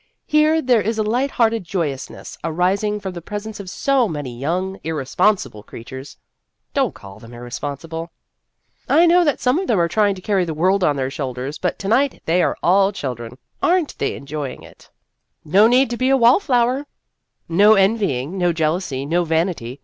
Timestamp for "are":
9.79-9.87, 12.41-12.57, 13.61-13.77